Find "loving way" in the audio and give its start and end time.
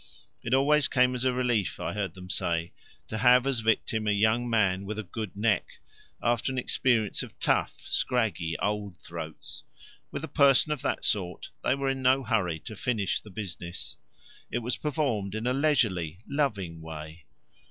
16.27-17.25